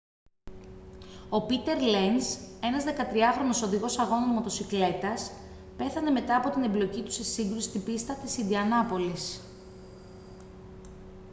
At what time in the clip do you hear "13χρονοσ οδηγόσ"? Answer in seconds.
2.87-3.99